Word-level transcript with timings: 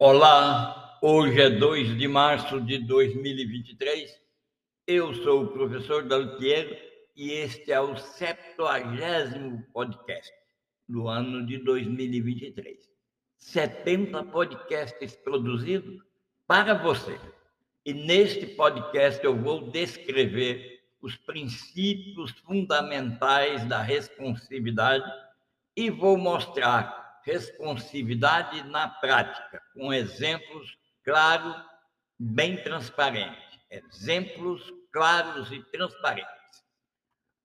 Olá, 0.00 0.96
hoje 1.02 1.40
é 1.40 1.50
2 1.50 1.98
de 1.98 2.06
março 2.06 2.60
de 2.60 2.78
2023. 2.78 4.08
Eu 4.86 5.12
sou 5.12 5.42
o 5.42 5.48
professor 5.48 6.04
Dalpiero 6.04 6.76
e 7.16 7.32
este 7.32 7.72
é 7.72 7.80
o 7.80 7.96
70 7.96 9.66
podcast 9.72 10.32
do 10.88 11.08
ano 11.08 11.44
de 11.44 11.58
2023. 11.58 12.78
70 13.38 14.22
podcasts 14.26 15.16
produzidos 15.16 16.00
para 16.46 16.74
você. 16.74 17.18
E 17.84 17.92
neste 17.92 18.46
podcast 18.46 19.24
eu 19.24 19.36
vou 19.36 19.68
descrever 19.68 20.80
os 21.02 21.16
princípios 21.16 22.30
fundamentais 22.46 23.64
da 23.64 23.82
responsividade 23.82 25.10
e 25.74 25.90
vou 25.90 26.16
mostrar 26.16 27.07
responsividade 27.28 28.62
na 28.64 28.88
prática, 28.88 29.62
com 29.74 29.92
exemplos 29.92 30.78
claros, 31.04 31.62
bem 32.18 32.56
transparentes. 32.62 33.58
Exemplos 33.70 34.72
claros 34.90 35.52
e 35.52 35.62
transparentes. 35.64 36.64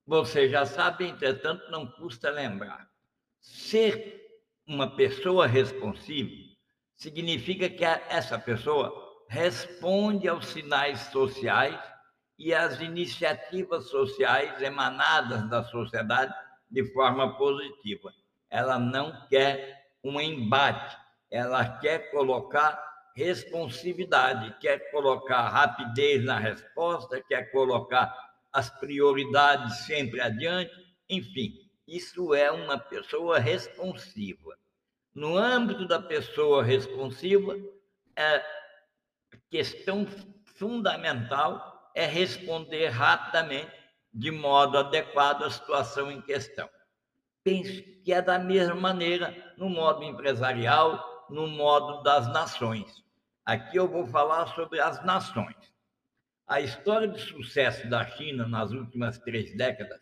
Você 0.07 0.49
já 0.49 0.65
sabe, 0.65 1.05
entretanto, 1.05 1.69
não 1.69 1.85
custa 1.85 2.29
lembrar. 2.29 2.89
Ser 3.41 4.21
uma 4.65 4.95
pessoa 4.95 5.45
responsiva 5.45 6.53
significa 6.95 7.69
que 7.69 7.83
essa 7.83 8.39
pessoa 8.39 8.93
responde 9.27 10.29
aos 10.29 10.47
sinais 10.47 11.01
sociais 11.11 11.77
e 12.39 12.53
às 12.53 12.79
iniciativas 12.79 13.89
sociais 13.89 14.61
emanadas 14.61 15.49
da 15.49 15.61
sociedade 15.65 16.33
de 16.71 16.85
forma 16.93 17.37
positiva 17.37 18.13
ela 18.53 18.77
não 18.77 19.27
quer 19.29 19.82
um 20.03 20.19
embate, 20.19 20.97
ela 21.31 21.77
quer 21.79 22.11
colocar 22.11 22.91
responsividade, 23.15 24.55
quer 24.59 24.91
colocar 24.91 25.47
rapidez 25.49 26.23
na 26.23 26.37
resposta, 26.37 27.21
quer 27.21 27.51
colocar 27.51 28.13
as 28.51 28.69
prioridades 28.69 29.85
sempre 29.85 30.19
adiante, 30.19 30.71
enfim, 31.09 31.53
isso 31.87 32.33
é 32.33 32.51
uma 32.51 32.77
pessoa 32.77 33.39
responsiva. 33.39 34.57
No 35.13 35.37
âmbito 35.37 35.87
da 35.87 36.01
pessoa 36.01 36.63
responsiva, 36.63 37.55
a 38.15 38.43
questão 39.49 40.07
fundamental 40.55 41.91
é 41.95 42.05
responder 42.05 42.89
rapidamente, 42.89 43.71
de 44.13 44.31
modo 44.31 44.77
adequado 44.77 45.43
à 45.43 45.49
situação 45.49 46.11
em 46.11 46.21
questão 46.21 46.69
penso 47.43 47.83
que 48.03 48.13
é 48.13 48.21
da 48.21 48.39
mesma 48.39 48.75
maneira 48.75 49.35
no 49.57 49.69
modo 49.69 50.03
empresarial, 50.03 51.27
no 51.29 51.47
modo 51.47 52.01
das 52.01 52.27
nações. 52.31 53.03
Aqui 53.45 53.77
eu 53.77 53.87
vou 53.87 54.05
falar 54.07 54.47
sobre 54.55 54.79
as 54.79 55.03
nações. 55.03 55.55
A 56.47 56.61
história 56.61 57.07
de 57.07 57.19
sucesso 57.19 57.89
da 57.89 58.05
China 58.05 58.47
nas 58.47 58.71
últimas 58.71 59.17
três 59.19 59.55
décadas, 59.55 59.99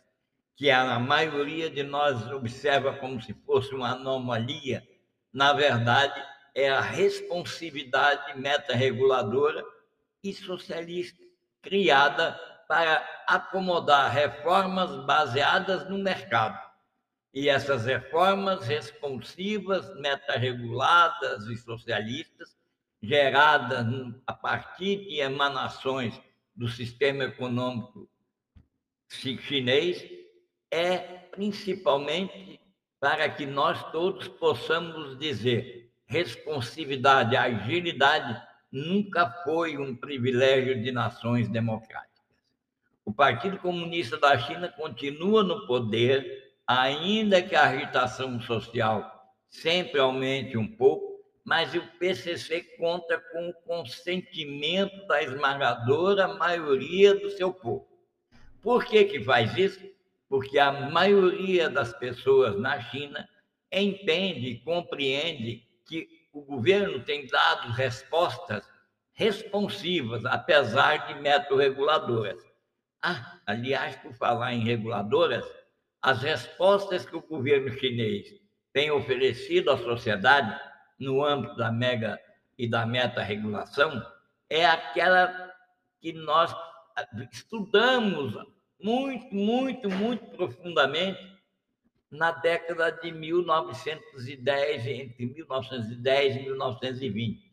que 0.56 0.70
a 0.70 1.00
maioria 1.00 1.70
de 1.70 1.82
nós 1.82 2.28
observa 2.32 2.94
como 2.94 3.22
se 3.22 3.34
fosse 3.46 3.74
uma 3.74 3.92
anomalia, 3.92 4.88
na 5.34 5.54
verdade, 5.54 6.22
é 6.54 6.70
a 6.70 6.82
responsividade 6.82 8.38
meta-reguladora 8.40 9.64
e 10.24 10.34
socialista 10.34 11.24
criada 11.62 12.40
para 12.68 13.24
acomodar 13.28 14.12
reformas 14.12 15.06
baseadas 15.06 15.90
no 15.90 15.98
mercado 15.98 16.71
e 17.34 17.48
essas 17.48 17.86
reformas 17.86 18.68
responsivas, 18.68 19.94
meta-reguladas 20.00 21.46
e 21.46 21.56
socialistas, 21.56 22.58
geradas 23.02 23.86
a 24.28 24.34
partir 24.34 25.06
de 25.08 25.20
emanações 25.20 26.20
do 26.56 26.68
sistema 26.68 27.24
econômico 27.24 28.10
chinês, 29.10 30.06
é 30.70 30.98
principalmente 30.98 32.60
para 33.00 33.28
que 33.30 33.46
nós 33.46 33.92
todos 33.92 34.28
possamos 34.28 35.18
dizer 35.18 35.90
responsividade, 36.06 37.36
agilidade 37.36 38.42
nunca 38.72 39.30
foi 39.44 39.78
um 39.78 39.96
privilégio 39.96 40.82
de 40.84 40.92
nações 40.92 41.48
democráticas. 41.50 42.12
O 43.04 43.14
Partido 43.14 43.58
Comunista 43.58 44.18
da 44.18 44.38
China 44.38 44.70
continua 44.70 45.44
no 45.44 45.66
poder 45.66 46.41
ainda 46.80 47.42
que 47.42 47.56
a 47.56 47.70
agitação 47.70 48.40
social 48.40 49.36
sempre 49.50 50.00
aumente 50.00 50.58
um 50.58 50.68
pouco, 50.68 51.20
mas 51.44 51.74
o 51.74 51.82
PCC 52.00 52.62
conta 52.78 53.20
com 53.32 53.50
o 53.50 53.54
consentimento 53.66 55.06
da 55.08 55.22
esmagadora 55.22 56.28
maioria 56.28 57.16
do 57.16 57.30
seu 57.32 57.54
povo. 57.54 57.88
Por 58.62 58.86
que, 58.86 59.06
que 59.06 59.24
faz 59.24 59.58
isso? 59.58 59.82
Porque 60.30 60.58
a 60.60 60.72
maioria 60.72 61.70
das 61.70 61.92
pessoas 61.98 62.58
na 62.58 62.80
China 62.80 63.28
entende 63.72 64.48
e 64.48 64.60
compreende 64.60 65.68
que 65.86 66.08
o 66.32 66.42
governo 66.42 67.04
tem 67.04 67.28
dado 67.28 67.72
respostas 67.74 68.66
responsivas, 69.14 70.24
apesar 70.26 71.08
de 71.08 71.16
meta-reguladoras. 71.22 72.42
Ah, 73.02 73.40
aliás, 73.46 73.96
por 73.98 74.14
falar 74.14 74.54
em 74.54 74.64
reguladoras, 74.64 75.46
as 76.02 76.22
respostas 76.22 77.06
que 77.06 77.16
o 77.16 77.22
governo 77.22 77.72
chinês 77.72 78.34
tem 78.74 78.90
oferecido 78.90 79.72
à 79.72 79.78
sociedade 79.78 80.60
no 81.00 81.24
âmbito 81.24 81.56
da 81.56 81.72
mega 81.72 82.20
e 82.58 82.68
da 82.68 82.86
meta-regulação 82.86 84.02
é 84.50 84.66
aquela 84.66 85.52
que 86.00 86.14
nós 86.14 86.56
estudamos 87.32 88.36
muito, 88.82 89.34
muito, 89.34 89.90
muito 89.90 90.26
profundamente 90.36 91.20
na 92.10 92.32
década 92.32 92.92
de 92.92 93.12
1910, 93.12 94.88
entre 94.88 95.26
1910 95.28 96.36
e 96.36 96.40
1920. 96.42 97.52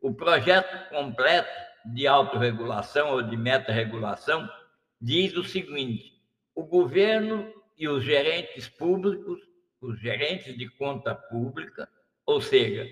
O 0.00 0.14
projeto 0.14 0.88
completo 0.90 1.50
de 1.86 2.06
autorregulação 2.06 3.10
ou 3.10 3.22
de 3.22 3.36
meta-regulação 3.36 4.48
diz 5.00 5.36
o 5.36 5.42
seguinte: 5.42 6.15
o 6.56 6.64
governo 6.64 7.52
e 7.76 7.86
os 7.86 8.02
gerentes 8.02 8.66
públicos, 8.66 9.38
os 9.80 10.00
gerentes 10.00 10.56
de 10.56 10.66
conta 10.70 11.14
pública, 11.14 11.86
ou 12.24 12.40
seja, 12.40 12.90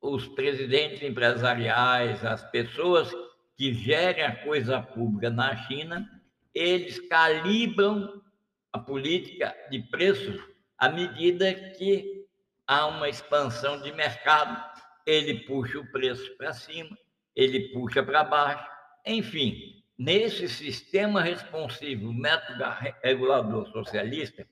os 0.00 0.28
presidentes 0.28 1.02
empresariais, 1.02 2.22
as 2.24 2.48
pessoas 2.50 3.10
que 3.56 3.72
gerem 3.72 4.22
a 4.22 4.36
coisa 4.44 4.82
pública 4.82 5.30
na 5.30 5.56
China, 5.66 6.06
eles 6.54 7.00
calibram 7.08 8.22
a 8.70 8.78
política 8.78 9.56
de 9.70 9.80
preços 9.84 10.38
à 10.76 10.90
medida 10.90 11.54
que 11.54 12.26
há 12.66 12.86
uma 12.86 13.08
expansão 13.08 13.80
de 13.80 13.90
mercado, 13.92 14.62
ele 15.06 15.40
puxa 15.46 15.78
o 15.78 15.90
preço 15.90 16.36
para 16.36 16.52
cima, 16.52 16.96
ele 17.34 17.72
puxa 17.72 18.02
para 18.02 18.24
baixo, 18.24 18.68
enfim, 19.06 19.82
nesse 19.98 20.48
sistema 20.48 21.22
responsivo, 21.22 22.12
método 22.12 22.64
regulador 23.02 23.68
socialista, 23.70 24.46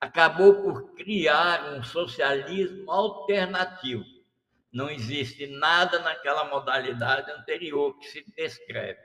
acabou 0.00 0.62
por 0.62 0.94
criar 0.94 1.74
um 1.74 1.82
socialismo 1.82 2.90
alternativo. 2.90 4.04
Não 4.72 4.90
existe 4.90 5.46
nada 5.46 5.98
naquela 6.00 6.44
modalidade 6.44 7.30
anterior 7.30 7.98
que 7.98 8.06
se 8.06 8.24
descreve. 8.36 9.00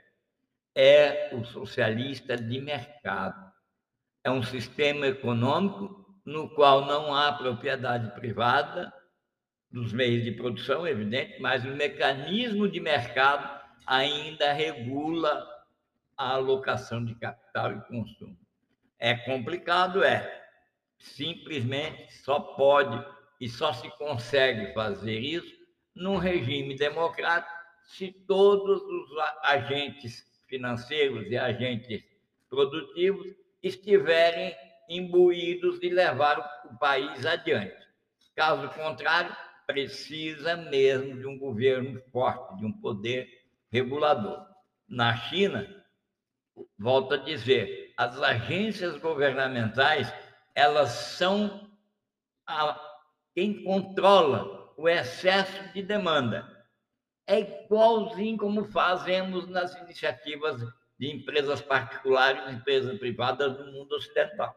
É 0.74 1.30
o 1.32 1.44
socialista 1.44 2.36
de 2.36 2.60
mercado. 2.60 3.52
É 4.22 4.30
um 4.30 4.42
sistema 4.42 5.06
econômico 5.06 6.04
no 6.24 6.48
qual 6.54 6.86
não 6.86 7.14
há 7.14 7.32
propriedade 7.32 8.14
privada 8.14 8.92
dos 9.70 9.92
meios 9.92 10.22
de 10.22 10.32
produção, 10.32 10.86
evidente, 10.86 11.40
mas 11.40 11.64
o 11.64 11.68
mecanismo 11.68 12.68
de 12.68 12.80
mercado 12.80 13.60
ainda 13.86 14.52
regula 14.52 15.53
a 16.16 16.34
alocação 16.34 17.04
de 17.04 17.14
capital 17.14 17.72
e 17.72 17.80
consumo. 17.82 18.38
É 18.98 19.14
complicado, 19.14 20.02
é. 20.02 20.42
Simplesmente 20.98 22.12
só 22.22 22.40
pode 22.40 23.04
e 23.40 23.48
só 23.48 23.72
se 23.72 23.90
consegue 23.98 24.72
fazer 24.72 25.18
isso 25.18 25.54
num 25.94 26.16
regime 26.16 26.76
democrático 26.76 27.52
se 27.84 28.10
todos 28.26 28.82
os 28.82 29.18
agentes 29.42 30.24
financeiros 30.48 31.26
e 31.30 31.36
agentes 31.36 32.02
produtivos 32.48 33.26
estiverem 33.62 34.54
imbuídos 34.88 35.78
de 35.80 35.88
levar 35.90 36.38
o 36.70 36.78
país 36.78 37.24
adiante. 37.26 37.84
Caso 38.34 38.68
contrário, 38.70 39.34
precisa 39.66 40.56
mesmo 40.56 41.18
de 41.18 41.26
um 41.26 41.38
governo 41.38 42.00
forte, 42.10 42.58
de 42.58 42.66
um 42.66 42.72
poder 42.72 43.28
regulador. 43.70 44.46
Na 44.88 45.16
China, 45.16 45.83
volto 46.78 47.14
a 47.14 47.18
dizer, 47.18 47.92
as 47.96 48.20
agências 48.20 48.96
governamentais, 48.98 50.12
elas 50.54 50.90
são 50.90 51.70
a, 52.46 52.80
quem 53.34 53.64
controla 53.64 54.72
o 54.76 54.88
excesso 54.88 55.72
de 55.72 55.82
demanda. 55.82 56.52
É 57.26 57.40
igualzinho 57.40 58.36
como 58.36 58.64
fazemos 58.64 59.48
nas 59.48 59.74
iniciativas 59.76 60.60
de 60.98 61.10
empresas 61.10 61.60
particulares, 61.60 62.52
empresas 62.52 62.98
privadas 62.98 63.56
do 63.56 63.72
mundo 63.72 63.94
ocidental. 63.94 64.54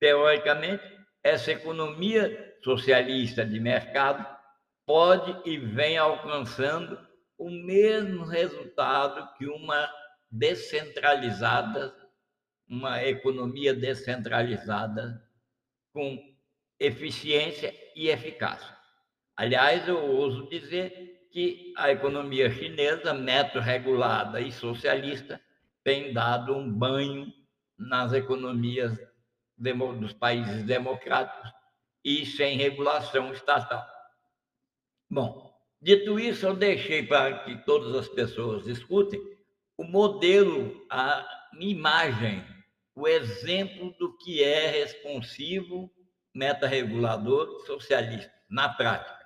Teoricamente, 0.00 0.82
essa 1.22 1.52
economia 1.52 2.56
socialista 2.62 3.44
de 3.44 3.60
mercado 3.60 4.26
pode 4.86 5.48
e 5.48 5.58
vem 5.58 5.98
alcançando 5.98 6.98
o 7.36 7.50
mesmo 7.50 8.24
resultado 8.24 9.36
que 9.36 9.46
uma 9.46 9.88
descentralizada, 10.30 11.94
uma 12.68 13.02
economia 13.02 13.72
descentralizada 13.74 15.22
com 15.92 16.18
eficiência 16.78 17.74
e 17.94 18.08
eficácia. 18.08 18.76
Aliás, 19.36 19.86
eu 19.88 20.04
ouso 20.04 20.48
dizer 20.48 21.28
que 21.30 21.72
a 21.76 21.90
economia 21.90 22.50
chinesa, 22.50 23.14
metro-regulada 23.14 24.40
e 24.40 24.52
socialista, 24.52 25.40
tem 25.82 26.12
dado 26.12 26.54
um 26.54 26.70
banho 26.70 27.32
nas 27.76 28.12
economias 28.12 28.98
dos 29.56 30.12
países 30.12 30.62
democráticos 30.64 31.50
e 32.04 32.24
sem 32.26 32.56
regulação 32.56 33.32
estatal. 33.32 33.86
Bom, 35.10 35.52
dito 35.80 36.18
isso, 36.18 36.46
eu 36.46 36.54
deixei 36.54 37.02
para 37.02 37.38
que 37.40 37.56
todas 37.64 37.94
as 37.94 38.08
pessoas 38.08 38.66
escutem 38.66 39.37
o 39.78 39.84
modelo, 39.84 40.84
a 40.90 41.24
imagem, 41.60 42.44
o 42.96 43.06
exemplo 43.06 43.94
do 43.96 44.16
que 44.18 44.42
é 44.42 44.66
responsivo, 44.66 45.88
meta-regulador 46.34 47.64
socialista, 47.64 48.32
na 48.50 48.68
prática. 48.68 49.16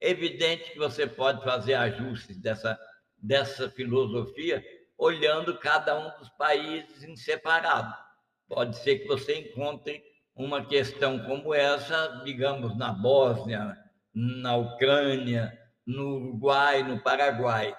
É 0.00 0.08
evidente 0.08 0.70
que 0.70 0.78
você 0.78 1.06
pode 1.06 1.44
fazer 1.44 1.74
ajustes 1.74 2.38
dessa, 2.38 2.78
dessa 3.18 3.68
filosofia 3.68 4.64
olhando 4.96 5.58
cada 5.58 5.98
um 5.98 6.18
dos 6.18 6.30
países 6.30 7.02
em 7.02 7.14
separado. 7.14 7.94
Pode 8.48 8.78
ser 8.78 9.00
que 9.00 9.06
você 9.06 9.40
encontre 9.40 10.02
uma 10.34 10.64
questão 10.64 11.18
como 11.26 11.52
essa, 11.52 12.22
digamos, 12.24 12.76
na 12.78 12.92
Bósnia, 12.92 13.76
na 14.14 14.56
Ucrânia, 14.56 15.52
no 15.86 16.16
Uruguai, 16.16 16.82
no 16.82 16.98
Paraguai 17.02 17.76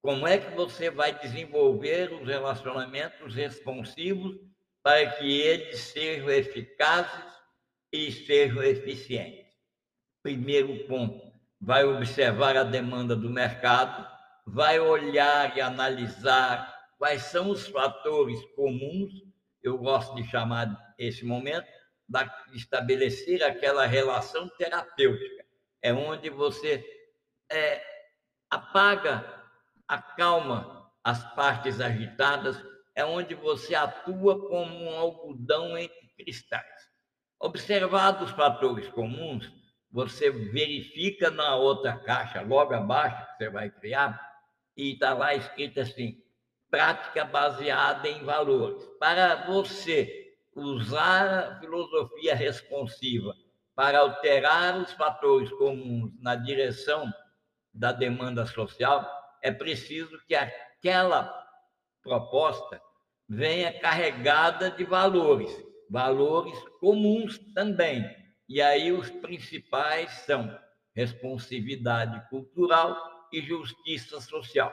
Como 0.00 0.26
é 0.26 0.38
que 0.38 0.54
você 0.54 0.90
vai 0.90 1.12
desenvolver 1.18 2.12
os 2.12 2.26
relacionamentos 2.26 3.34
responsivos 3.34 4.38
para 4.82 5.10
que 5.10 5.40
eles 5.40 5.78
sejam 5.80 6.30
eficazes 6.30 7.24
e 7.92 8.10
sejam 8.12 8.62
eficientes? 8.62 9.44
Primeiro 10.22 10.86
ponto, 10.86 11.30
vai 11.60 11.84
observar 11.84 12.56
a 12.56 12.62
demanda 12.62 13.14
do 13.14 13.28
mercado, 13.28 14.19
vai 14.52 14.80
olhar 14.80 15.56
e 15.56 15.60
analisar 15.60 16.76
quais 16.98 17.22
são 17.22 17.50
os 17.50 17.68
fatores 17.68 18.38
comuns, 18.56 19.12
eu 19.62 19.78
gosto 19.78 20.14
de 20.16 20.24
chamar 20.24 20.76
esse 20.98 21.24
momento, 21.24 21.66
de 22.08 22.56
estabelecer 22.56 23.42
aquela 23.44 23.86
relação 23.86 24.48
terapêutica. 24.58 25.44
É 25.80 25.92
onde 25.92 26.28
você 26.28 26.84
é, 27.50 27.80
apaga, 28.50 29.24
acalma 29.86 30.90
as 31.04 31.22
partes 31.34 31.80
agitadas, 31.80 32.62
é 32.94 33.04
onde 33.04 33.34
você 33.34 33.74
atua 33.74 34.48
como 34.48 34.84
um 34.84 34.90
algodão 34.90 35.78
entre 35.78 36.08
cristais. 36.16 36.90
Observados 37.38 38.30
os 38.30 38.36
fatores 38.36 38.88
comuns, 38.88 39.50
você 39.90 40.30
verifica 40.30 41.30
na 41.30 41.54
outra 41.56 41.96
caixa, 41.96 42.42
logo 42.42 42.74
abaixo, 42.74 43.26
que 43.26 43.44
você 43.44 43.50
vai 43.50 43.70
criar, 43.70 44.29
e 44.80 44.94
está 44.94 45.12
lá 45.12 45.34
escrito 45.34 45.78
assim: 45.78 46.22
prática 46.70 47.24
baseada 47.24 48.08
em 48.08 48.24
valores. 48.24 48.82
Para 48.98 49.46
você 49.46 50.34
usar 50.54 51.38
a 51.38 51.60
filosofia 51.60 52.34
responsiva 52.34 53.34
para 53.74 53.98
alterar 53.98 54.78
os 54.78 54.90
fatores 54.92 55.50
comuns 55.52 56.12
na 56.20 56.34
direção 56.34 57.12
da 57.72 57.92
demanda 57.92 58.46
social, 58.46 59.06
é 59.42 59.52
preciso 59.52 60.18
que 60.26 60.34
aquela 60.34 61.30
proposta 62.02 62.80
venha 63.28 63.78
carregada 63.78 64.70
de 64.70 64.84
valores, 64.84 65.50
valores 65.88 66.58
comuns 66.80 67.38
também. 67.54 68.04
E 68.48 68.60
aí 68.60 68.90
os 68.90 69.10
principais 69.10 70.10
são 70.26 70.58
responsividade 70.94 72.28
cultural, 72.28 73.19
e 73.32 73.40
justiça 73.40 74.20
social. 74.20 74.72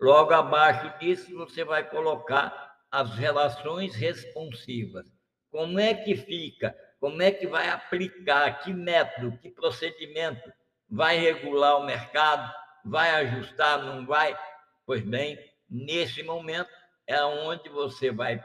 Logo 0.00 0.32
abaixo 0.32 0.98
disso, 0.98 1.34
você 1.34 1.64
vai 1.64 1.88
colocar 1.88 2.76
as 2.90 3.14
relações 3.14 3.94
responsivas. 3.94 5.06
Como 5.50 5.78
é 5.78 5.94
que 5.94 6.16
fica? 6.16 6.76
Como 7.00 7.22
é 7.22 7.30
que 7.30 7.46
vai 7.46 7.68
aplicar? 7.68 8.60
Que 8.60 8.72
método, 8.72 9.38
que 9.38 9.50
procedimento 9.50 10.52
vai 10.88 11.18
regular 11.18 11.78
o 11.78 11.86
mercado? 11.86 12.52
Vai 12.84 13.10
ajustar? 13.10 13.82
Não 13.82 14.04
vai? 14.06 14.36
Pois 14.84 15.02
bem, 15.02 15.38
nesse 15.68 16.22
momento 16.22 16.70
é 17.06 17.22
onde 17.24 17.68
você 17.68 18.10
vai 18.10 18.42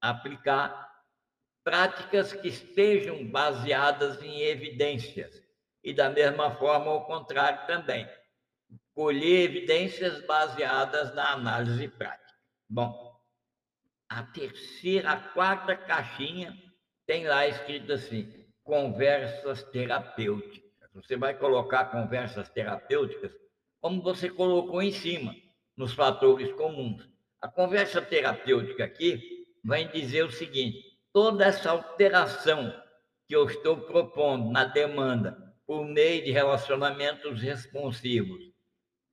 aplicar 0.00 0.88
práticas 1.62 2.32
que 2.32 2.48
estejam 2.48 3.26
baseadas 3.26 4.22
em 4.22 4.40
evidências. 4.40 5.42
E 5.82 5.92
da 5.92 6.10
mesma 6.10 6.50
forma, 6.56 6.90
ao 6.90 7.06
contrário 7.06 7.66
também 7.66 8.08
colher 8.94 9.44
evidências 9.44 10.24
baseadas 10.26 11.14
na 11.14 11.32
análise 11.32 11.88
prática. 11.88 12.34
Bom, 12.68 13.10
a 14.08 14.22
terceira, 14.22 15.12
a 15.12 15.16
quarta 15.16 15.76
caixinha 15.76 16.56
tem 17.06 17.26
lá 17.26 17.46
escrito 17.46 17.92
assim: 17.92 18.32
conversas 18.62 19.62
terapêuticas. 19.64 20.70
Você 20.94 21.16
vai 21.16 21.34
colocar 21.34 21.86
conversas 21.86 22.48
terapêuticas 22.48 23.32
como 23.80 24.02
você 24.02 24.28
colocou 24.28 24.82
em 24.82 24.92
cima, 24.92 25.34
nos 25.76 25.94
fatores 25.94 26.52
comuns. 26.52 27.08
A 27.40 27.48
conversa 27.48 28.02
terapêutica 28.02 28.84
aqui 28.84 29.46
vai 29.64 29.88
dizer 29.88 30.24
o 30.24 30.32
seguinte: 30.32 30.98
toda 31.12 31.46
essa 31.46 31.70
alteração 31.70 32.72
que 33.26 33.34
eu 33.34 33.46
estou 33.46 33.78
propondo 33.82 34.50
na 34.50 34.64
demanda 34.64 35.54
por 35.66 35.86
meio 35.86 36.24
de 36.24 36.32
relacionamentos 36.32 37.40
responsivos 37.40 38.49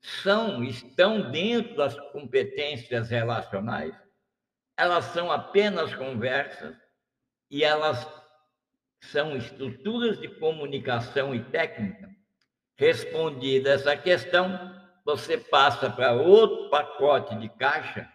são, 0.07 0.63
estão 0.63 1.29
dentro 1.31 1.75
das 1.75 1.99
competências 2.11 3.09
relacionais, 3.09 3.93
elas 4.77 5.05
são 5.05 5.29
apenas 5.29 5.93
conversas 5.93 6.75
e 7.51 7.63
elas 7.63 8.07
são 9.01 9.35
estruturas 9.35 10.19
de 10.19 10.29
comunicação 10.39 11.35
e 11.35 11.43
técnica. 11.43 12.09
Respondida 12.77 13.71
essa 13.71 13.97
questão, 13.97 14.73
você 15.03 15.37
passa 15.37 15.89
para 15.89 16.13
outro 16.13 16.69
pacote 16.69 17.35
de 17.37 17.49
caixa 17.49 18.09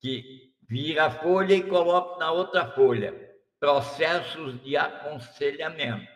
que 0.00 0.52
vira 0.68 1.06
a 1.06 1.10
folha 1.10 1.54
e 1.54 1.68
coloca 1.68 2.18
na 2.18 2.30
outra 2.30 2.70
folha 2.70 3.14
processos 3.58 4.62
de 4.62 4.76
aconselhamento. 4.76 6.12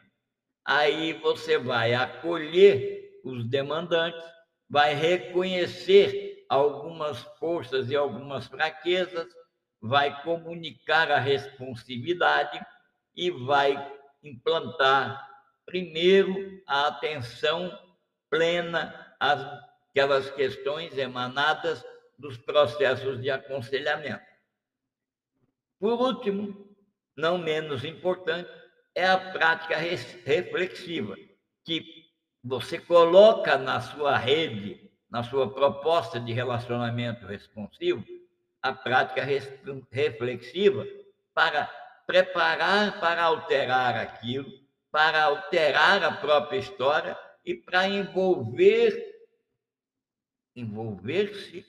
Aí 0.64 1.14
você 1.14 1.58
vai 1.58 1.94
acolher 1.94 3.20
os 3.24 3.48
demandantes 3.48 4.22
vai 4.70 4.94
reconhecer 4.94 6.46
algumas 6.48 7.20
forças 7.38 7.90
e 7.90 7.96
algumas 7.96 8.46
fraquezas, 8.46 9.26
vai 9.80 10.22
comunicar 10.22 11.10
a 11.10 11.18
responsividade 11.18 12.64
e 13.16 13.30
vai 13.30 13.74
implantar, 14.22 15.28
primeiro, 15.66 16.62
a 16.66 16.86
atenção 16.86 17.76
plena 18.30 19.14
às 19.18 19.40
aquelas 19.90 20.30
questões 20.30 20.96
emanadas 20.96 21.84
dos 22.16 22.36
processos 22.36 23.20
de 23.20 23.28
aconselhamento. 23.28 24.24
Por 25.80 26.00
último, 26.00 26.76
não 27.16 27.38
menos 27.38 27.84
importante, 27.84 28.48
é 28.94 29.06
a 29.06 29.32
prática 29.32 29.76
reflexiva, 29.76 31.16
que 31.64 31.99
você 32.42 32.78
coloca 32.78 33.58
na 33.58 33.80
sua 33.80 34.16
rede, 34.16 34.90
na 35.10 35.22
sua 35.22 35.52
proposta 35.52 36.18
de 36.18 36.32
relacionamento 36.32 37.26
responsivo, 37.26 38.04
a 38.62 38.72
prática 38.72 39.22
reflexiva 39.90 40.86
para 41.34 41.66
preparar 42.06 42.98
para 43.00 43.22
alterar 43.22 43.96
aquilo, 43.96 44.50
para 44.90 45.24
alterar 45.24 46.02
a 46.02 46.12
própria 46.12 46.58
história 46.58 47.16
e 47.44 47.54
para 47.54 47.86
envolver 47.86 49.08
envolver-se 50.56 51.64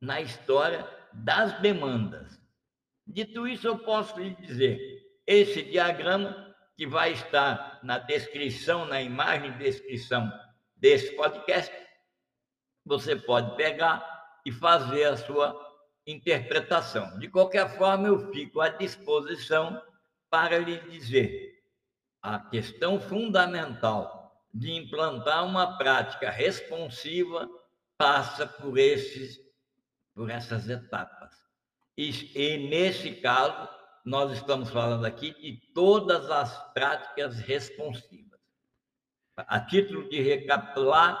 na 0.00 0.20
história 0.20 0.86
das 1.12 1.60
demandas. 1.60 2.40
Dito 3.06 3.46
isso, 3.46 3.68
eu 3.68 3.78
posso 3.78 4.18
lhe 4.18 4.34
dizer, 4.34 4.78
esse 5.24 5.62
diagrama 5.62 6.45
que 6.76 6.86
vai 6.86 7.12
estar 7.12 7.80
na 7.82 7.98
descrição, 7.98 8.84
na 8.84 9.00
imagem 9.00 9.52
de 9.52 9.58
descrição 9.58 10.30
desse 10.76 11.16
podcast, 11.16 11.74
você 12.84 13.16
pode 13.16 13.56
pegar 13.56 14.04
e 14.44 14.52
fazer 14.52 15.04
a 15.04 15.16
sua 15.16 15.58
interpretação. 16.06 17.18
De 17.18 17.28
qualquer 17.28 17.76
forma, 17.76 18.08
eu 18.08 18.30
fico 18.32 18.60
à 18.60 18.68
disposição 18.68 19.82
para 20.30 20.58
lhe 20.58 20.78
dizer 20.90 21.56
a 22.22 22.38
questão 22.38 23.00
fundamental 23.00 24.44
de 24.52 24.72
implantar 24.72 25.44
uma 25.44 25.78
prática 25.78 26.30
responsiva 26.30 27.48
passa 27.96 28.46
por 28.46 28.78
esses 28.78 29.44
por 30.14 30.30
essas 30.30 30.68
etapas. 30.68 31.34
E, 31.96 32.10
e 32.34 32.68
nesse 32.68 33.16
caso, 33.16 33.68
nós 34.06 34.30
estamos 34.30 34.70
falando 34.70 35.04
aqui 35.04 35.32
de 35.32 35.60
todas 35.74 36.30
as 36.30 36.72
práticas 36.72 37.40
responsivas. 37.40 38.38
A 39.36 39.58
título 39.58 40.08
de 40.08 40.22
recapitular, 40.22 41.18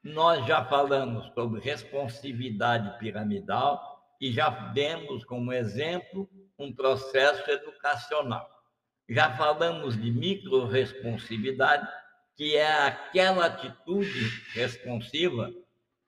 nós 0.00 0.46
já 0.46 0.64
falamos 0.64 1.26
sobre 1.34 1.60
responsividade 1.60 2.96
piramidal 3.00 4.00
e 4.20 4.32
já 4.32 4.48
demos 4.48 5.24
como 5.24 5.52
exemplo 5.52 6.30
um 6.56 6.72
processo 6.72 7.50
educacional. 7.50 8.48
Já 9.08 9.36
falamos 9.36 10.00
de 10.00 10.12
microresponsividade, 10.12 11.88
que 12.36 12.56
é 12.56 12.86
aquela 12.86 13.46
atitude 13.46 14.30
responsiva 14.52 15.50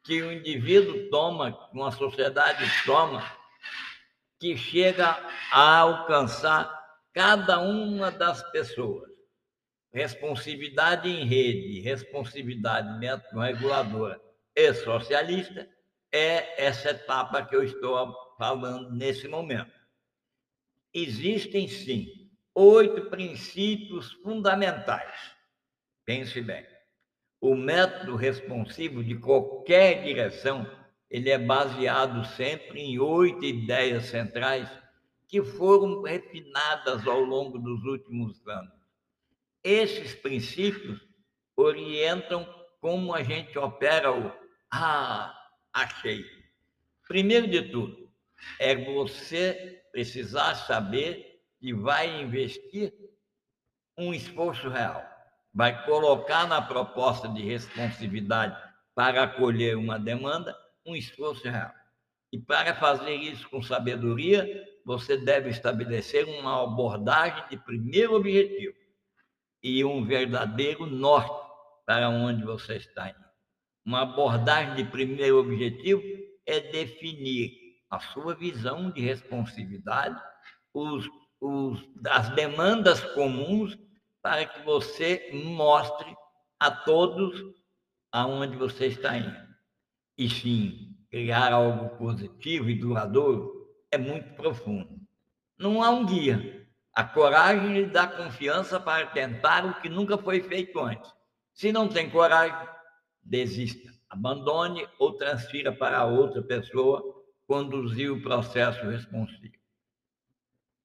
que 0.05 0.23
o 0.23 0.31
indivíduo 0.31 1.11
toma, 1.11 1.51
que 1.51 1.77
uma 1.77 1.91
sociedade 1.91 2.65
toma, 2.87 3.42
que 4.43 4.57
chega 4.57 5.17
a 5.53 5.79
alcançar 5.79 6.69
cada 7.15 7.61
uma 7.61 8.11
das 8.11 8.43
pessoas. 8.51 9.09
Responsividade 9.93 11.09
em 11.09 11.25
rede, 11.25 11.79
responsividade 11.79 12.99
reguladora 13.33 14.21
e 14.57 14.75
socialista 14.75 15.71
é 16.11 16.61
essa 16.61 16.91
etapa 16.91 17.47
que 17.47 17.55
eu 17.55 17.63
estou 17.63 18.13
falando 18.37 18.91
nesse 18.91 19.29
momento. 19.29 19.71
Existem, 20.93 21.69
sim, 21.69 22.09
oito 22.53 23.11
princípios 23.11 24.11
fundamentais. 24.25 25.37
Pense 26.05 26.41
bem. 26.41 26.67
O 27.41 27.55
método 27.55 28.17
responsivo 28.17 29.05
de 29.05 29.15
qualquer 29.15 30.03
direção, 30.03 30.67
ele 31.13 31.29
é 31.29 31.39
baseado 31.39 32.25
sempre 32.25 32.81
em 32.81 32.99
oito 32.99 33.45
ideias 33.45 34.07
centrais 34.07 34.69
que 35.29 35.43
foram 35.43 36.03
refinadas 36.03 37.07
ao 37.07 37.21
longo 37.21 37.59
dos 37.59 37.85
últimos 37.85 38.45
anos. 38.49 38.73
Esses 39.63 40.15
princípios 40.15 41.07
orientam 41.55 42.45
como 42.81 43.15
a 43.15 43.23
gente 43.23 43.57
opera 43.59 44.11
o 44.11 44.33
ah, 44.73 45.33
achei. 45.73 46.25
Primeiro 47.07 47.47
de 47.47 47.71
tudo, 47.71 48.11
é 48.59 48.75
você 48.75 49.83
precisar 49.93 50.55
saber 50.55 51.43
que 51.61 51.75
vai 51.75 52.23
investir 52.23 52.93
um 53.97 54.15
esforço 54.15 54.69
real 54.71 55.13
vai 55.55 55.85
colocar 55.85 56.47
na 56.47 56.63
proposta 56.63 57.29
de 57.29 57.43
responsividade 57.43 58.57
para 58.95 59.25
acolher 59.25 59.77
uma 59.77 59.99
demanda 59.99 60.57
um 60.87 60.97
esforço 60.97 61.49
real. 61.49 61.73
E 62.33 62.39
para 62.39 62.75
fazer 62.75 63.15
isso 63.15 63.49
com 63.51 63.63
sabedoria, 63.63 64.67
você 64.85 65.17
deve 65.17 65.51
estabelecer 65.51 66.25
uma 66.27 66.63
abordagem 66.65 67.45
de 67.49 67.57
primeiro 67.59 68.15
objetivo 68.15 68.75
e 69.63 69.85
um 69.85 70.05
verdadeiro 70.05 70.87
norte 70.87 71.43
para 71.87 72.09
onde 72.09 72.43
você 72.43 72.77
está 72.77 73.11
indo. 73.11 73.23
Uma 73.85 74.03
abordagem 74.03 74.75
de 74.77 74.85
primeiro 74.85 75.39
objetivo 75.39 76.03
é 76.47 76.61
definir 76.61 77.53
a 77.91 78.01
sua 78.01 78.35
visão 78.35 78.91
de 78.91 79.01
responsividade, 79.03 80.19
os, 80.73 81.07
os, 81.41 81.85
as 82.07 82.31
demandas 82.31 83.01
comuns 83.13 83.77
para 84.23 84.47
que 84.47 84.63
você 84.63 85.31
mostre 85.33 86.15
a 86.59 86.71
todos 86.71 87.43
aonde 88.11 88.57
você 88.57 88.87
está 88.87 89.17
indo. 89.19 89.52
E 90.17 90.29
sim, 90.29 90.97
criar 91.11 91.53
algo 91.53 91.97
positivo 91.97 92.71
e 92.71 92.75
duradouro 92.75 93.69
é 93.91 93.99
muito 93.99 94.35
profundo. 94.35 95.01
Não 95.59 95.83
há 95.83 95.91
um 95.91 96.05
guia. 96.07 96.67
A 96.95 97.05
coragem 97.05 97.73
lhe 97.73 97.87
dá 97.87 98.07
confiança 98.07 98.79
para 98.79 99.07
tentar 99.07 99.65
o 99.65 99.81
que 99.81 99.89
nunca 99.89 100.19
foi 100.19 100.43
feito 100.43 100.79
antes. 100.79 101.11
Se 101.53 101.73
não 101.73 101.89
tem 101.89 102.11
coragem, 102.11 102.69
desista. 103.23 103.91
Abandone 104.09 104.87
ou 104.99 105.15
transfira 105.15 105.73
para 105.73 106.05
outra 106.05 106.43
pessoa 106.43 107.03
conduzir 107.47 108.13
o 108.13 108.23
processo 108.23 108.87
responsivo. 108.87 109.55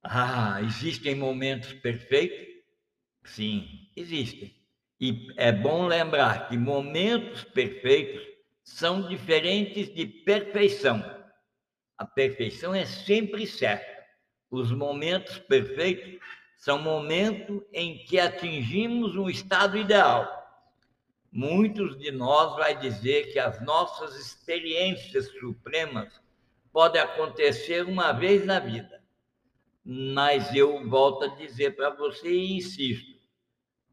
Ah, 0.01 0.61
existem 0.61 1.15
momentos 1.15 1.73
perfeitos 1.73 2.57
Sim, 3.27 3.89
existem. 3.95 4.55
E 4.99 5.27
é 5.37 5.51
bom 5.51 5.85
lembrar 5.85 6.47
que 6.47 6.57
momentos 6.57 7.43
perfeitos 7.43 8.25
são 8.67 9.07
diferentes 9.07 9.91
de 9.95 10.05
perfeição. 10.05 11.01
A 11.97 12.05
perfeição 12.05 12.75
é 12.75 12.85
sempre 12.85 13.47
certa. 13.47 14.05
Os 14.51 14.71
momentos 14.71 15.39
perfeitos 15.39 16.19
são 16.57 16.77
momentos 16.77 17.63
em 17.73 18.03
que 18.03 18.19
atingimos 18.19 19.15
um 19.15 19.29
estado 19.29 19.77
ideal. 19.77 20.27
Muitos 21.31 21.97
de 21.97 22.11
nós 22.11 22.55
vai 22.57 22.77
dizer 22.77 23.31
que 23.31 23.39
as 23.39 23.63
nossas 23.65 24.15
experiências 24.15 25.31
supremas 25.39 26.21
podem 26.71 27.01
acontecer 27.01 27.85
uma 27.85 28.11
vez 28.11 28.45
na 28.45 28.59
vida. 28.59 29.01
Mas 29.83 30.53
eu 30.53 30.87
volto 30.89 31.23
a 31.23 31.35
dizer 31.35 31.75
para 31.75 31.91
você 31.91 32.29
e 32.29 32.57
insisto, 32.57 33.17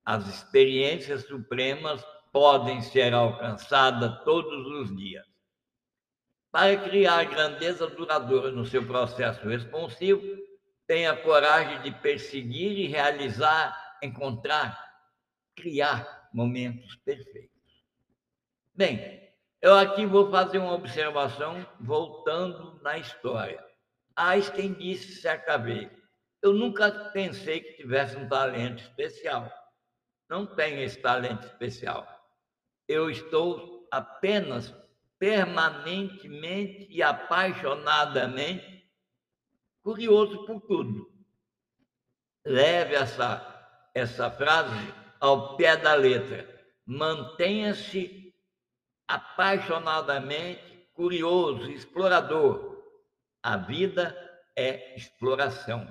as 0.05 0.27
experiências 0.27 1.23
supremas 1.23 2.05
podem 2.35 2.83
ser 2.83 3.15
alcançadas 3.15 4.25
todos 4.25 4.67
os 4.67 4.97
dias. 4.97 5.25
Para 6.51 6.77
criar 6.77 7.23
grandeza 7.27 7.87
duradoura 7.87 8.51
no 8.51 8.67
seu 8.67 8.85
processo 8.85 9.49
responsivo, 9.49 10.21
tenha 10.85 11.17
coragem 11.17 11.81
de 11.83 11.93
perseguir 11.93 12.77
e 12.77 12.89
realizar, 12.89 13.97
encontrar, 14.03 14.77
criar 15.55 16.29
momentos 16.35 16.97
perfeitos. 17.05 17.55
Bem, 18.75 19.33
eu 19.63 19.73
aqui 19.77 20.05
vou 20.05 20.29
fazer 20.29 20.59
uma 20.59 20.75
observação 20.75 21.65
voltando 21.79 22.81
na 22.83 22.99
história. 22.99 23.65
Einstein 24.17 24.73
disse 24.75 25.21
certa 25.21 25.57
vez: 25.57 25.89
Eu 26.43 26.53
nunca 26.53 26.91
pensei 27.13 27.61
que 27.61 27.75
tivesse 27.75 28.17
um 28.17 28.29
talento 28.29 28.83
especial 28.83 29.49
não 30.29 30.47
tenho 30.47 30.81
esse 30.83 31.01
talento 31.01 31.47
especial. 31.47 32.09
Eu 32.87 33.11
estou 33.11 33.87
apenas 33.91 34.75
permanentemente 35.19 36.87
e 36.91 37.03
apaixonadamente 37.03 38.91
curioso 39.83 40.45
por 40.47 40.61
tudo. 40.63 41.13
Leve 42.45 42.95
essa, 42.95 43.91
essa 43.95 44.31
frase 44.31 44.93
ao 45.21 45.57
pé 45.57 45.77
da 45.77 45.95
letra. 45.95 46.53
Mantenha-se 46.85 48.35
apaixonadamente 49.09 50.89
curioso, 50.93 51.71
explorador. 51.71 52.83
A 53.43 53.57
vida 53.57 54.17
é 54.57 54.95
exploração, 54.97 55.87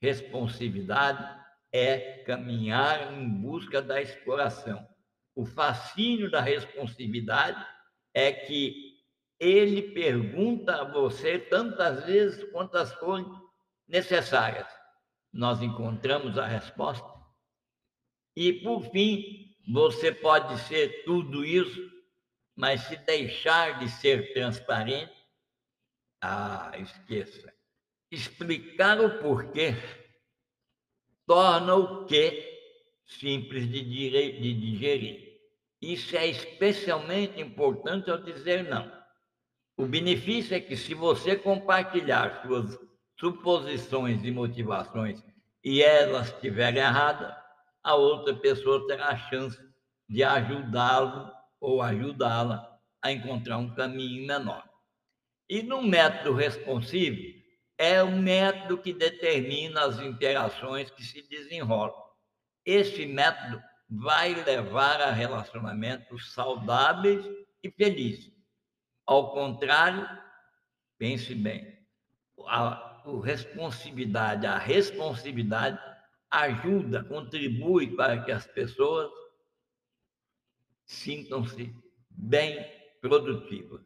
responsividade 0.00 1.42
é 1.72 2.22
caminhar 2.24 3.12
em 3.12 3.28
busca 3.28 3.80
da 3.82 4.00
exploração. 4.00 4.86
O 5.34 5.44
fascínio 5.44 6.30
da 6.30 6.40
responsividade 6.40 7.64
é 8.12 8.32
que 8.32 8.94
ele 9.38 9.82
pergunta 9.92 10.80
a 10.80 10.84
você 10.84 11.38
tantas 11.38 12.04
vezes 12.04 12.50
quantas 12.52 12.92
forem 12.94 13.26
necessárias. 13.86 14.68
Nós 15.32 15.60
encontramos 15.60 16.38
a 16.38 16.46
resposta. 16.46 17.12
E, 18.36 18.52
por 18.52 18.82
fim, 18.90 19.54
você 19.72 20.12
pode 20.12 20.58
ser 20.60 21.04
tudo 21.04 21.44
isso, 21.44 21.90
mas 22.54 22.82
se 22.82 22.96
deixar 22.96 23.78
de 23.78 23.88
ser 23.88 24.32
transparente, 24.32 25.12
ah, 26.22 26.72
esqueça. 26.78 27.52
Explicar 28.10 29.00
o 29.00 29.18
porquê 29.18 29.74
torna 31.26 31.74
o 31.74 32.06
que 32.06 32.53
simples 33.06 33.68
de 33.68 33.82
digerir. 33.82 35.34
Isso 35.80 36.16
é 36.16 36.26
especialmente 36.26 37.40
importante 37.40 38.10
ao 38.10 38.22
dizer 38.22 38.64
não. 38.64 38.90
O 39.76 39.86
benefício 39.86 40.56
é 40.56 40.60
que, 40.60 40.76
se 40.76 40.94
você 40.94 41.36
compartilhar 41.36 42.42
suas 42.42 42.78
suposições 43.18 44.24
e 44.24 44.30
motivações 44.30 45.22
e 45.62 45.82
elas 45.82 46.28
estiverem 46.28 46.82
erradas, 46.82 47.34
a 47.82 47.94
outra 47.94 48.34
pessoa 48.34 48.86
terá 48.86 49.08
a 49.08 49.18
chance 49.28 49.58
de 50.08 50.22
ajudá-lo 50.22 51.30
ou 51.60 51.82
ajudá-la 51.82 52.78
a 53.02 53.12
encontrar 53.12 53.58
um 53.58 53.74
caminho 53.74 54.26
menor. 54.26 54.64
E 55.48 55.62
no 55.62 55.82
método 55.82 56.32
responsivo, 56.32 57.20
é 57.76 58.02
o 58.02 58.10
método 58.10 58.78
que 58.78 58.92
determina 58.92 59.84
as 59.84 59.98
interações 59.98 60.90
que 60.90 61.02
se 61.02 61.20
desenrolam. 61.28 62.03
Esse 62.64 63.06
método 63.06 63.62
vai 63.88 64.34
levar 64.34 65.00
a 65.00 65.10
relacionamentos 65.10 66.32
saudáveis 66.32 67.24
e 67.62 67.70
felizes. 67.70 68.32
Ao 69.06 69.32
contrário, 69.32 70.08
pense 70.98 71.34
bem, 71.34 71.78
a, 72.46 73.02
a 73.04 73.22
responsividade, 73.22 74.46
a 74.46 74.58
responsividade 74.58 75.78
ajuda, 76.30 77.04
contribui 77.04 77.94
para 77.94 78.24
que 78.24 78.32
as 78.32 78.46
pessoas 78.46 79.10
sintam-se 80.84 81.74
bem 82.10 82.64
produtivas. 83.00 83.82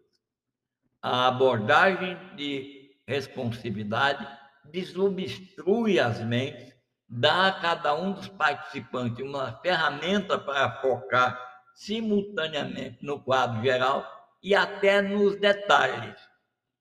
A 1.02 1.28
abordagem 1.28 2.16
de 2.37 2.99
responsividade 3.06 4.26
desobstrui 4.64 5.99
as 5.99 6.20
mentes, 6.20 6.75
dá 7.08 7.48
a 7.48 7.60
cada 7.60 7.94
um 7.94 8.12
dos 8.12 8.28
participantes 8.28 9.24
uma 9.24 9.52
ferramenta 9.60 10.38
para 10.38 10.80
focar 10.80 11.48
simultaneamente 11.74 12.98
no 13.04 13.20
quadro 13.20 13.62
geral 13.62 14.04
e 14.42 14.54
até 14.54 15.00
nos 15.00 15.36
detalhes, 15.36 16.20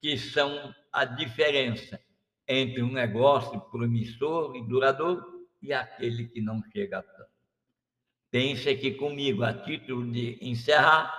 que 0.02 0.18
são 0.18 0.74
a 0.92 1.06
diferença 1.06 2.00
entre 2.48 2.82
um 2.82 2.92
negócio 2.92 3.60
promissor 3.72 4.56
e 4.56 4.68
duradouro 4.68 5.48
e 5.62 5.74
aquele 5.74 6.28
que 6.28 6.42
não 6.42 6.62
chega 6.72 7.00
a 7.00 7.04
tanto. 7.04 7.30
Pense 8.30 8.70
aqui 8.70 8.92
comigo, 8.92 9.44
a 9.44 9.54
título 9.54 10.12
de 10.12 10.38
encerrar, 10.42 11.14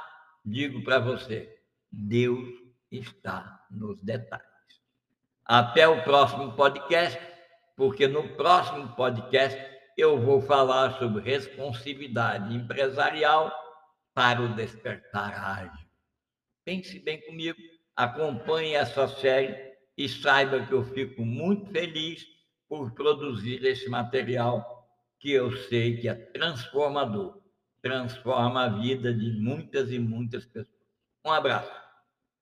digo 0.45 0.83
para 0.85 0.99
você: 0.99 1.61
Deus 1.91 2.49
está 2.91 3.65
nos 3.71 4.01
detalhes. 4.03 4.47
Até 5.45 5.89
o 5.89 6.03
próximo 6.03 6.53
podcast, 6.53 7.19
porque 7.79 8.09
no 8.09 8.29
próximo 8.31 8.89
podcast 8.97 9.57
eu 9.97 10.21
vou 10.21 10.43
falar 10.43 10.99
sobre 10.99 11.23
responsividade 11.23 12.53
empresarial 12.53 13.53
para 14.13 14.43
o 14.43 14.53
despertar 14.57 15.33
ágil. 15.33 15.87
Pense 16.65 16.99
bem 16.99 17.21
comigo, 17.21 17.57
acompanhe 17.95 18.75
essa 18.75 19.07
série 19.07 19.57
e 19.97 20.09
saiba 20.09 20.67
que 20.67 20.73
eu 20.73 20.83
fico 20.87 21.25
muito 21.25 21.71
feliz 21.71 22.27
por 22.69 22.91
produzir 22.95 23.65
esse 23.65 23.89
material 23.89 24.91
que 25.21 25.31
eu 25.31 25.57
sei 25.69 25.99
que 25.99 26.09
é 26.09 26.15
transformador, 26.15 27.41
transforma 27.81 28.65
a 28.65 28.69
vida 28.69 29.15
de 29.15 29.31
muitas 29.41 29.93
e 29.93 30.01
muitas 30.01 30.45
pessoas. 30.45 30.75
Um 31.25 31.31
abraço. 31.31 31.88